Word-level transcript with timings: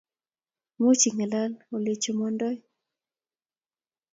Much 0.81 1.03
ingalal 1.09 1.51
olechomdoi 1.75 2.57